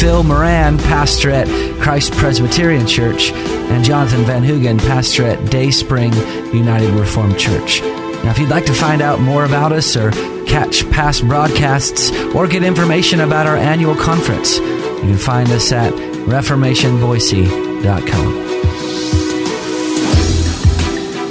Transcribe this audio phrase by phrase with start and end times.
[0.00, 1.48] Phil Moran, pastor at
[1.80, 6.12] Christ Presbyterian Church, and Jonathan Van Hugen, pastor at Day Spring
[6.52, 7.80] United Reformed Church.
[7.80, 10.10] Now, if you'd like to find out more about us or
[10.46, 15.92] catch past broadcasts or get information about our annual conference, you can find us at
[15.92, 18.42] reformationboise.com.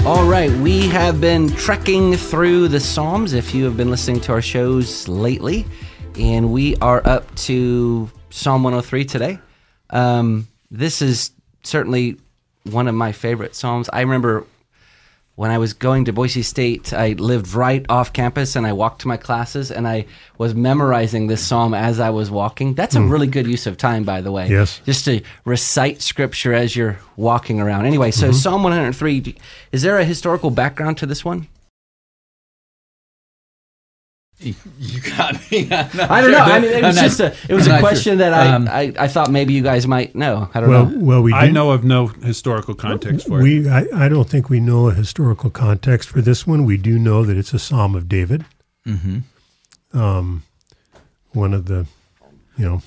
[0.05, 4.31] All right, we have been trekking through the Psalms if you have been listening to
[4.31, 5.65] our shows lately,
[6.17, 9.39] and we are up to Psalm 103 today.
[9.89, 11.31] Um, this is
[11.63, 12.17] certainly
[12.63, 13.89] one of my favorite Psalms.
[13.91, 14.45] I remember
[15.35, 19.01] when I was going to Boise State, I lived right off campus and I walked
[19.01, 20.05] to my classes and I
[20.37, 22.73] was memorizing this psalm as I was walking.
[22.73, 24.49] That's a really good use of time, by the way.
[24.49, 24.81] Yes.
[24.85, 27.85] Just to recite scripture as you're walking around.
[27.85, 29.35] Anyway, so Psalm 103,
[29.71, 31.47] is there a historical background to this one?
[34.41, 35.67] You got me.
[35.71, 36.39] I don't know.
[36.39, 39.07] I mean, it was just a it was a question that I, Um, I I
[39.07, 40.49] thought maybe you guys might know.
[40.53, 40.97] I don't Well, know.
[40.99, 43.43] well, we I do- know of no historical context for it.
[43.43, 43.69] we.
[43.69, 46.65] I, I don't think we know a historical context for this one.
[46.65, 48.45] We do know that it's a Psalm of David.
[48.87, 49.19] Mm-hmm.
[49.97, 50.43] Um,
[51.33, 51.85] one of the,
[52.57, 52.81] you know,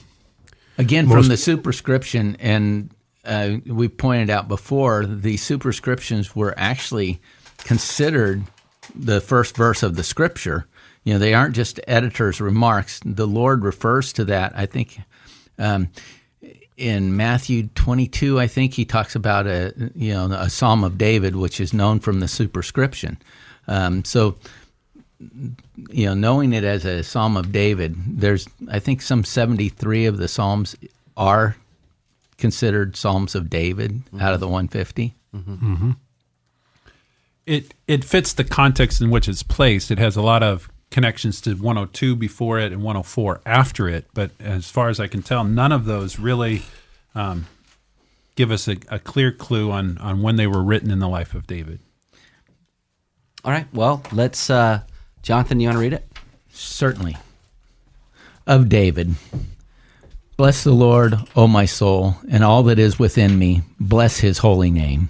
[0.77, 2.91] Again, Most- from the superscription, and
[3.25, 7.21] uh, we pointed out before, the superscriptions were actually
[7.59, 8.43] considered
[8.95, 10.67] the first verse of the scripture.
[11.05, 13.01] You know, they aren't just editor's remarks.
[13.05, 14.53] The Lord refers to that.
[14.57, 14.99] I think
[15.59, 15.91] um,
[16.77, 21.37] in Matthew 22, I think he talks about a you know a Psalm of David,
[21.37, 23.19] which is known from the superscription.
[23.69, 24.37] Um, so
[25.91, 30.17] you know, knowing it as a Psalm of David, there's I think some 73 of
[30.17, 30.77] the Psalms
[31.17, 31.57] are
[32.39, 35.15] considered Psalms of David out of the 150.
[37.47, 39.91] it it fits the context in which it's placed.
[39.91, 44.07] It has a lot of connections to 102 before it and 104 after it.
[44.15, 46.63] But as far as I can tell, none of those really
[47.17, 47.47] um,
[48.37, 51.35] give us a, a clear clue on on when they were written in the life
[51.35, 51.81] of David.
[53.45, 53.67] All right.
[53.75, 54.49] Well, let's.
[54.49, 54.83] Uh,
[55.23, 56.07] Jonathan, you want to read it?
[56.53, 57.17] Certainly.
[58.47, 59.17] Of David.
[60.37, 63.63] Bless the Lord, O my soul, and all that is within me.
[63.81, 65.09] Bless his holy name.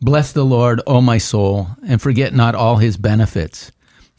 [0.00, 3.70] Bless the Lord, O my soul, and forget not all his benefits,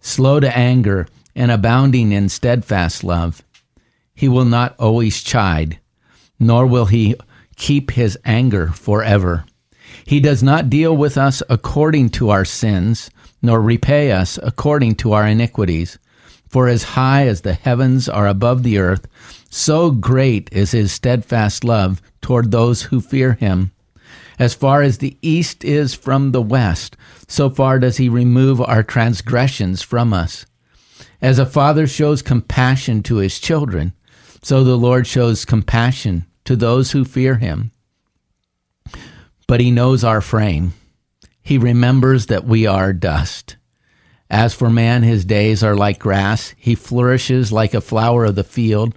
[0.00, 3.42] slow to anger, and abounding in steadfast love.
[4.14, 5.78] He will not always chide,
[6.40, 7.14] nor will he
[7.56, 9.44] keep his anger forever.
[10.04, 13.10] He does not deal with us according to our sins,
[13.42, 15.98] nor repay us according to our iniquities.
[16.48, 19.06] For as high as the heavens are above the earth,
[19.50, 23.72] so great is his steadfast love toward those who fear him.
[24.38, 26.96] As far as the east is from the west,
[27.26, 30.46] so far does he remove our transgressions from us.
[31.20, 33.92] As a father shows compassion to his children,
[34.42, 37.72] so the Lord shows compassion to those who fear him.
[39.46, 40.74] But he knows our frame.
[41.42, 43.56] He remembers that we are dust.
[44.30, 46.54] As for man, his days are like grass.
[46.58, 48.96] He flourishes like a flower of the field.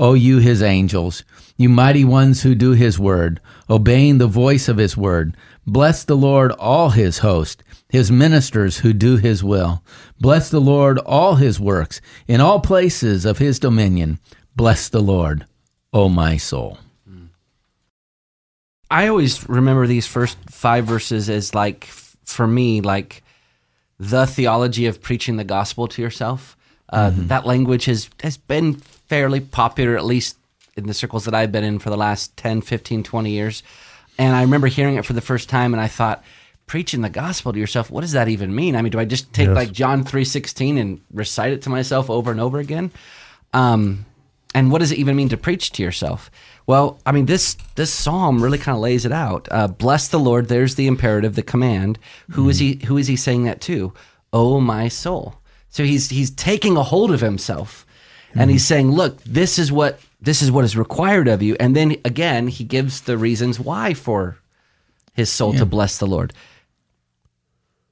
[0.00, 1.24] O you his angels,
[1.58, 3.38] you mighty ones who do his word,
[3.68, 5.36] obeying the voice of his word.
[5.66, 9.84] Bless the Lord, all his host, his ministers who do his will.
[10.18, 14.18] Bless the Lord, all his works, in all places of his dominion.
[14.56, 15.44] Bless the Lord,
[15.92, 16.78] O my soul.
[18.90, 21.84] I always remember these first five verses as like
[22.24, 23.22] for me like
[23.98, 26.56] the theology of preaching the gospel to yourself.
[26.88, 28.80] Uh, That language has, has been
[29.10, 30.36] fairly popular, at least
[30.76, 33.62] in the circles that I've been in for the last 10, 15, 20 years.
[34.18, 36.22] And I remember hearing it for the first time, and I thought,
[36.66, 38.76] preaching the gospel to yourself, what does that even mean?
[38.76, 39.56] I mean, do I just take Yes.
[39.56, 42.92] like John 3.16 and recite it to myself over and over again?
[43.52, 44.06] Um,
[44.54, 46.30] and what does it even mean to preach to yourself?
[46.66, 49.48] Well, I mean, this this psalm really kind of lays it out.
[49.50, 50.46] Uh, Bless the Lord.
[50.46, 51.98] There's the imperative, the command.
[52.30, 52.78] Who is he?
[52.86, 53.92] Who is he saying that to?
[54.32, 55.34] Oh, my soul.
[55.68, 57.84] So he's he's taking a hold of himself,
[58.34, 58.68] and he's mm-hmm.
[58.68, 62.48] saying, "Look, this is what this is what is required of you." And then again,
[62.48, 64.38] he gives the reasons why for
[65.14, 66.32] his soul to bless the Lord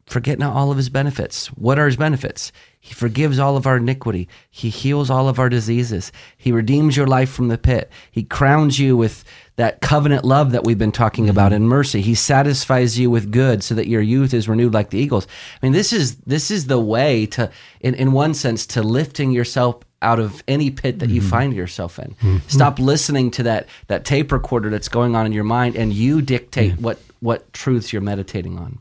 [0.09, 1.49] forget not all of his benefits.
[1.49, 2.51] What are his benefits?
[2.81, 4.29] He forgives all of our iniquity.
[4.51, 6.11] He heals all of our diseases.
[6.37, 7.91] He redeems your life from the pit.
[8.11, 9.25] He crowns you with
[9.57, 11.33] that covenant love that we've been talking mm-hmm.
[11.33, 12.01] about in mercy.
[12.01, 15.27] He satisfies you with good so that your youth is renewed like the eagles.
[15.61, 17.51] I mean, this is this is the way to
[17.81, 21.31] in, in one sense to lifting yourself out of any pit that you mm-hmm.
[21.31, 22.15] find yourself in.
[22.15, 22.49] Mm-hmm.
[22.49, 26.23] Stop listening to that that tape recorder that's going on in your mind and you
[26.23, 28.79] dictate what what truths you're meditating on.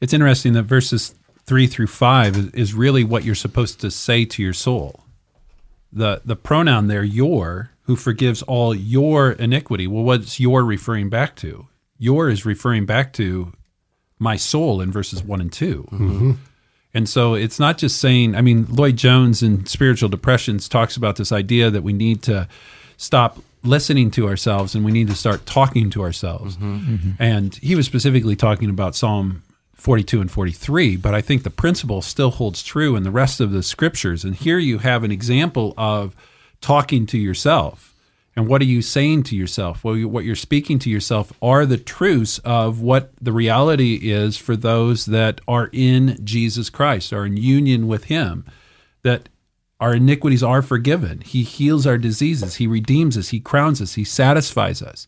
[0.00, 1.14] It's interesting that verses
[1.46, 5.04] three through five is, really what you're supposed to say to your soul.
[5.92, 9.86] The the pronoun there, your, who forgives all your iniquity.
[9.86, 11.68] Well, what's your referring back to?
[11.98, 13.52] Your is referring back to
[14.18, 16.32] my soul in verses one and 2 mm-hmm.
[16.94, 21.16] And so it's not just saying, I mean, Lloyd Jones in Spiritual Depressions talks about
[21.16, 22.48] this idea that we need to
[22.96, 26.56] stop listening to ourselves and we need to start talking to ourselves.
[26.56, 26.94] Mm-hmm.
[26.94, 27.10] Mm-hmm.
[27.22, 29.42] And he was specifically talking about Psalm
[29.74, 33.50] 42 and 43, but I think the principle still holds true in the rest of
[33.50, 34.24] the scriptures.
[34.24, 36.14] And here you have an example of
[36.60, 37.93] talking to yourself.
[38.36, 39.84] And what are you saying to yourself?
[39.84, 44.56] Well, what you're speaking to yourself are the truths of what the reality is for
[44.56, 48.44] those that are in Jesus Christ, are in union with Him,
[49.02, 49.28] that
[49.80, 51.20] our iniquities are forgiven.
[51.20, 52.56] He heals our diseases.
[52.56, 53.28] He redeems us.
[53.28, 53.94] He crowns us.
[53.94, 55.06] He satisfies us.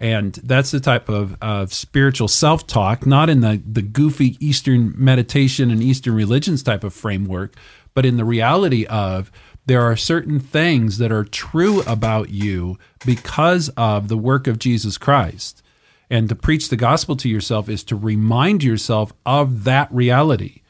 [0.00, 4.92] And that's the type of, of spiritual self talk, not in the, the goofy Eastern
[4.96, 7.54] meditation and Eastern religions type of framework,
[7.94, 9.30] but in the reality of
[9.66, 14.98] there are certain things that are true about you because of the work of Jesus
[14.98, 15.62] Christ.
[16.10, 20.60] And to preach the gospel to yourself is to remind yourself of that reality.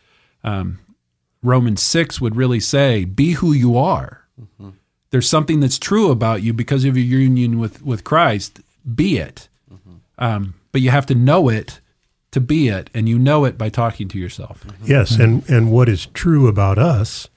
[0.44, 0.78] Um,
[1.42, 4.26] Romans 6 would really say, be who you are.
[5.10, 8.60] There's something that's true about you because of your union with, with Christ.
[8.94, 9.48] Be it.
[10.18, 11.80] Um, but you have to know it
[12.30, 14.64] to be it, and you know it by talking to yourself.
[14.84, 17.28] Yes, and, and what is true about us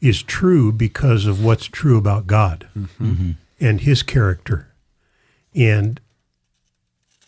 [0.00, 3.04] is true because of what's true about God mm-hmm.
[3.04, 3.30] Mm-hmm.
[3.60, 4.68] and His character.
[5.54, 6.00] And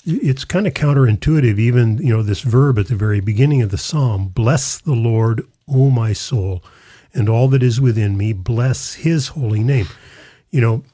[0.07, 3.79] it's kind of counterintuitive, even, you know, this verb at the very beginning of the
[3.79, 6.63] psalm bless the Lord, O my soul,
[7.13, 9.89] and all that is within me, bless His holy name.
[10.51, 10.85] You know,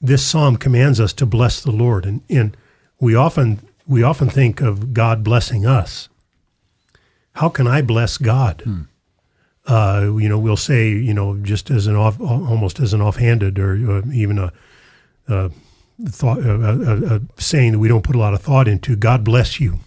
[0.00, 2.56] this psalm commands us to bless the Lord, and, and
[3.00, 6.08] we often we often think of God blessing us.
[7.34, 8.62] How can I bless God?
[8.64, 8.82] Hmm.
[9.66, 13.58] Uh, you know, we'll say, you know, just as an off, almost as an offhanded,
[13.58, 14.52] or uh, even a,
[15.28, 15.50] a
[16.08, 18.96] thought, a, a, saying that we don't put a lot of thought into.
[18.96, 19.78] God bless you.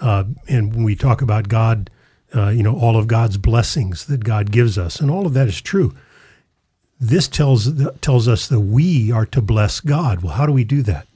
[0.00, 1.90] Uh, and when we talk about God,
[2.34, 5.48] uh, you know, all of God's blessings that God gives us, and all of that
[5.48, 5.94] is true.
[7.00, 10.22] This tells tells us that we are to bless God.
[10.22, 11.07] Well, how do we do that?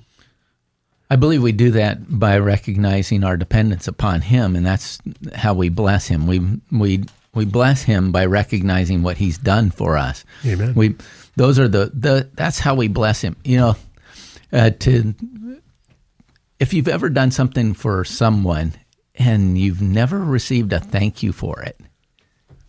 [1.12, 4.98] I believe we do that by recognizing our dependence upon Him, and that's
[5.34, 6.26] how we bless Him.
[6.26, 6.40] We
[6.70, 7.04] we
[7.34, 10.24] we bless Him by recognizing what He's done for us.
[10.46, 10.72] Amen.
[10.74, 10.96] We
[11.36, 13.36] those are the the that's how we bless Him.
[13.44, 13.76] You know,
[14.54, 15.14] uh, to
[16.58, 18.72] if you've ever done something for someone
[19.14, 21.78] and you've never received a thank you for it,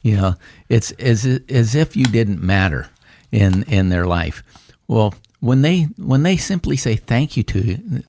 [0.02, 0.36] you know,
[0.68, 2.90] it's as as if you didn't matter
[3.32, 4.44] in in their life.
[4.86, 8.04] Well, when they when they simply say thank you to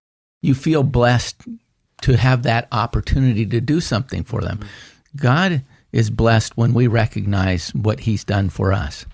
[0.44, 1.42] you, feel blessed
[2.02, 4.60] to have that opportunity to do something for them.
[5.16, 5.62] God
[5.94, 9.06] is blessed when we recognize what He's done for us.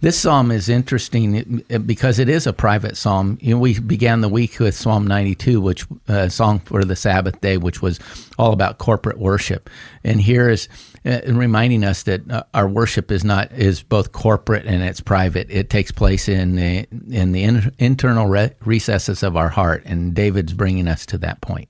[0.00, 3.36] This psalm is interesting because it is a private psalm.
[3.40, 7.40] You know, we began the week with Psalm 92, which uh, song for the Sabbath
[7.40, 7.98] day, which was
[8.38, 9.68] all about corporate worship,
[10.04, 10.68] and here is
[11.04, 15.50] uh, reminding us that uh, our worship is not is both corporate and it's private.
[15.50, 20.14] It takes place in the in the in, internal re- recesses of our heart, and
[20.14, 21.68] David's bringing us to that point.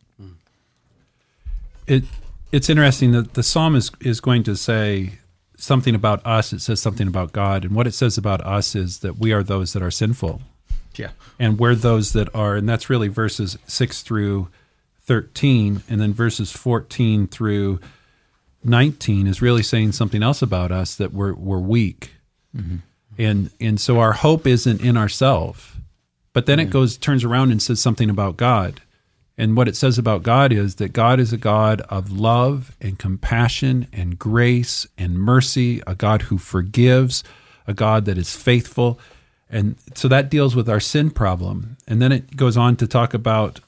[1.87, 2.05] It
[2.53, 5.13] it's interesting that the psalm is is going to say
[5.57, 6.53] something about us.
[6.53, 9.43] It says something about God, and what it says about us is that we are
[9.43, 10.43] those that are sinful.
[10.97, 11.11] Yeah.
[11.39, 14.49] and we're those that are, and that's really verses six through
[15.01, 17.81] thirteen, and then verses fourteen through
[18.65, 22.13] 19 is really saying something else about us that we're we're weak,
[22.57, 22.77] mm-hmm.
[23.19, 25.77] and and so our hope isn't in ourselves,
[26.33, 26.73] but then it mm.
[26.73, 28.81] goes turns around and says something about God,
[29.39, 32.99] and what it says about God is that God is a God of love and
[32.99, 37.25] compassion and grace and mercy, a God who forgives,
[37.67, 39.01] a God that is faithful,
[39.49, 43.15] and so that deals with our sin problem, and then it goes on to talk
[43.15, 43.61] about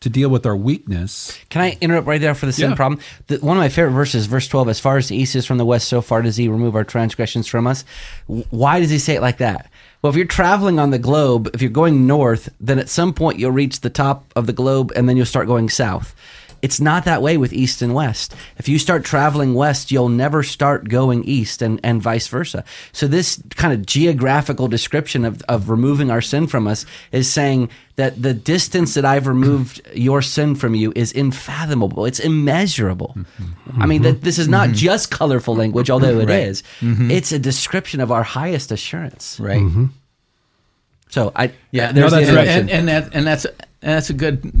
[0.00, 1.36] to deal with our weakness.
[1.48, 2.76] Can I interrupt right there for the sin Yeah.
[2.76, 3.00] problem?
[3.26, 5.58] The, one of my favorite verses, verse 12, as far as the east is from
[5.58, 7.84] the west, so far does he remove our transgressions from us.
[8.26, 9.68] Why does he say it like that?
[10.00, 13.40] Well, if you're traveling on the globe, if you're going north, then at some point
[13.40, 16.14] you'll reach the top of the globe and then you'll start going south.
[16.62, 18.34] It's not that way with east and west.
[18.56, 22.64] If you start traveling west, you'll never start going east and, and vice versa.
[22.92, 27.70] So this kind of geographical description of, of removing our sin from us is saying
[27.96, 32.04] that the distance that I've removed your sin from you is unfathomable.
[32.04, 33.16] It's immeasurable.
[33.78, 34.76] I mean, that this is not mm-hmm.
[34.76, 36.62] just colorful language, although it is.
[36.80, 37.10] Mm-hmm.
[37.10, 39.38] It's a description of our highest assurance.
[39.40, 39.60] Right.
[39.60, 39.86] Mm-hmm.
[41.10, 42.48] So I Yeah, there's no, the that's right.
[42.48, 44.52] and, and that and that's and that's a good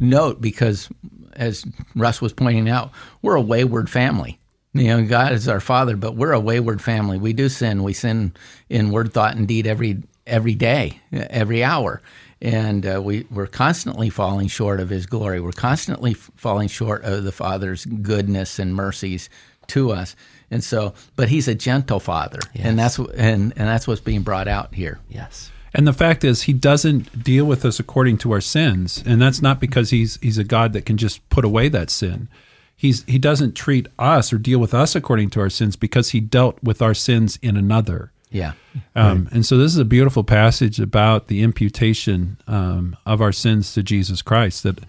[0.00, 0.88] note because
[1.36, 1.64] as
[1.94, 2.90] Russ was pointing out,
[3.22, 4.38] we're a wayward family.
[4.72, 7.18] You know, God is our Father, but we're a wayward family.
[7.18, 7.82] We do sin.
[7.82, 8.34] We sin
[8.68, 12.02] in word, thought, and deed every every day, every hour,
[12.42, 15.40] and uh, we we're constantly falling short of His glory.
[15.40, 19.30] We're constantly f- falling short of the Father's goodness and mercies
[19.68, 20.14] to us.
[20.50, 24.48] And so, but He's a gentle Father, and that's and and that's what's being brought
[24.48, 24.98] out here.
[25.08, 25.50] yes.
[25.74, 29.42] And the fact is, he doesn't deal with us according to our sins, and that's
[29.42, 32.28] not because he's he's a God that can just put away that sin.
[32.74, 36.20] He's he doesn't treat us or deal with us according to our sins because he
[36.20, 38.12] dealt with our sins in another.
[38.30, 38.52] Yeah.
[38.94, 43.72] Um, And so this is a beautiful passage about the imputation um, of our sins
[43.74, 44.62] to Jesus Christ.
[44.62, 44.80] That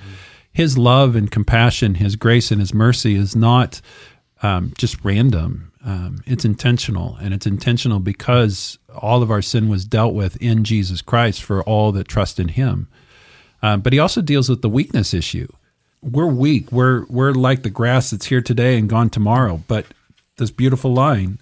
[0.51, 3.79] His love and compassion, His grace and His mercy is not
[4.41, 5.66] um, just random.
[5.87, 10.65] Um, it's intentional, and it's intentional because all of our sin was dealt with in
[10.65, 12.89] Jesus Christ for all that trust in Him.
[13.63, 15.47] Um, but He also deals with the weakness issue.
[16.01, 16.71] We're weak.
[16.71, 19.63] We're we're like the grass that's here today and gone tomorrow.
[19.67, 19.85] But
[20.35, 21.39] this beautiful line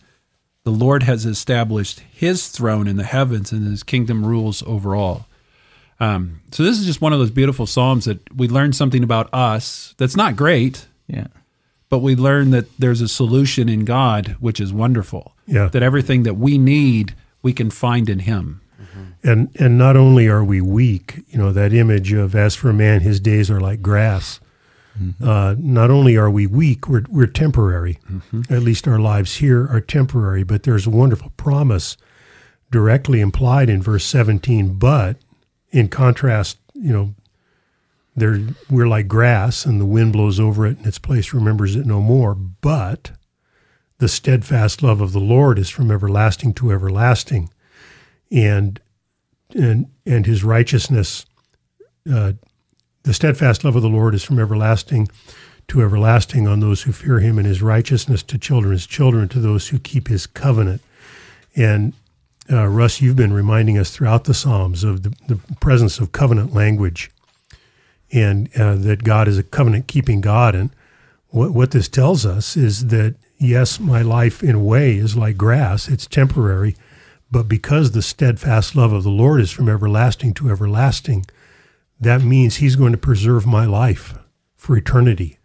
[0.66, 5.28] the Lord has established his throne in the heavens and his kingdom rules over all.
[6.00, 9.32] Um, so this is just one of those beautiful Psalms that we learn something about
[9.32, 11.28] us that's not great, Yeah.
[11.90, 15.34] But we learn that there's a solution in God, which is wonderful.
[15.48, 15.68] Yeah.
[15.68, 18.62] That everything that we need, we can find in him.
[18.82, 19.30] Mm-hmm.
[19.30, 23.02] And and not only are we weak, you know, that image of as for man,
[23.02, 24.40] his days are like grass.
[25.00, 25.28] Mm-hmm.
[25.28, 28.00] Uh, not only are we weak, we're we're temporary.
[28.10, 28.54] Mm-hmm.
[28.54, 30.44] At least our lives here are temporary.
[30.44, 31.98] But there's a wonderful promise
[32.72, 34.74] directly implied in verse 17.
[34.74, 35.18] But
[35.72, 37.14] in contrast, you know,
[38.18, 42.02] we're like grass, and the wind blows over it, and its place remembers it no
[42.02, 42.34] more.
[42.34, 43.12] But
[43.98, 47.50] the steadfast love of the Lord is from everlasting to everlasting,
[48.32, 48.80] and
[49.54, 51.26] and and his righteousness
[52.12, 52.34] uh,
[53.06, 55.08] the steadfast love of the lord is from everlasting
[55.68, 59.70] to everlasting on those who fear him and his righteousness to children's children to those
[59.70, 60.82] who keep his covenant.
[61.56, 61.94] And
[62.52, 66.54] uh, russ you've been reminding us throughout the psalms of the, the presence of covenant
[66.54, 67.10] language
[68.16, 70.72] and uh, that god is a covenant keeping god and
[71.30, 75.38] what, what this tells us is that yes my life in a way is like
[75.38, 76.76] grass it's temporary
[77.32, 81.26] but because the steadfast love of the Lord is from everlasting to everlasting,
[82.00, 84.18] that means He's going to preserve my life
[84.56, 85.40] for eternity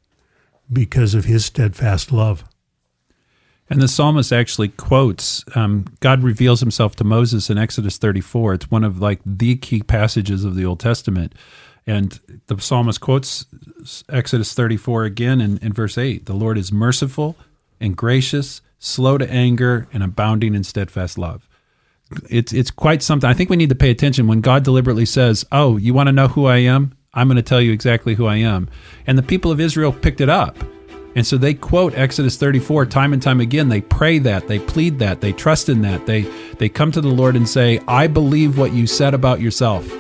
[0.72, 2.44] because of His steadfast love.
[3.68, 8.54] And the psalmist actually quotes um, God reveals himself to Moses in Exodus 34.
[8.54, 11.34] It's one of like the key passages of the Old Testament.
[11.86, 13.46] And the psalmist quotes
[14.08, 17.36] Exodus 34 again in, in verse 8 The Lord is merciful
[17.80, 21.48] and gracious, slow to anger, and abounding in steadfast love.
[22.28, 23.28] It's, it's quite something.
[23.28, 26.12] I think we need to pay attention when God deliberately says, Oh, you want to
[26.12, 26.96] know who I am?
[27.14, 28.68] I'm going to tell you exactly who I am.
[29.06, 30.56] And the people of Israel picked it up.
[31.16, 33.68] And so they quote Exodus 34 time and time again.
[33.68, 36.06] They pray that, they plead that, they trust in that.
[36.06, 36.22] They
[36.58, 39.90] they come to the Lord and say, "I believe what you said about yourself."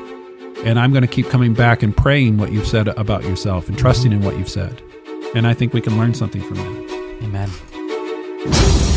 [0.64, 3.78] And I'm going to keep coming back and praying what you've said about yourself and
[3.78, 4.82] trusting in what you've said.
[5.34, 6.90] And I think we can learn something from that.
[7.22, 8.89] Amen.